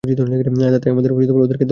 তাতে 0.71 0.87
আমাদের 0.89 1.11
ওদেরকে 1.11 1.65
দরকার 1.65 1.67
নেই। 1.67 1.69